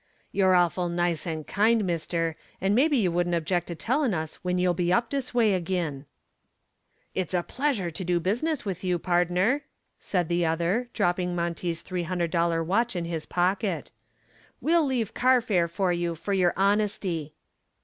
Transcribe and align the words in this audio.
"You're 0.31 0.55
awful 0.55 0.89
nice 0.89 1.27
and 1.27 1.45
kind, 1.45 1.85
mister, 1.85 2.35
and 2.59 2.73
maybe 2.73 2.97
you 2.97 3.11
wouldn't 3.11 3.35
object 3.35 3.67
to 3.67 3.75
tellin' 3.75 4.15
us 4.15 4.37
when 4.37 4.57
you'll 4.57 4.73
be 4.73 4.91
up 4.91 5.11
dis 5.11 5.31
way 5.31 5.53
ag'in." 5.53 6.07
"It's 7.13 7.35
a 7.35 7.43
pleasure 7.43 7.91
to 7.91 8.03
do 8.03 8.19
business 8.19 8.65
with 8.65 8.83
you, 8.83 8.97
pardner," 8.97 9.61
said 9.99 10.27
the 10.27 10.43
other, 10.43 10.89
dropping 10.95 11.35
Monty's 11.35 11.83
$300 11.83 12.65
watch 12.65 12.95
in 12.95 13.05
his 13.05 13.27
pocket. 13.27 13.91
"We'll 14.59 14.83
leave 14.87 15.13
car 15.13 15.39
fare 15.39 15.67
for 15.67 15.93
you 15.93 16.15
for 16.15 16.33
your 16.33 16.55
honesty." 16.57 17.35